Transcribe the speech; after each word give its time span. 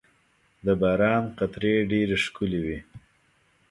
•د 0.65 0.67
باران 0.81 1.23
قطرې 1.37 1.73
ډېرې 1.91 2.17
ښکلي 2.25 2.59
وي. 2.65 2.79